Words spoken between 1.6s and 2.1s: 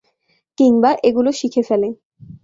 ফেলে।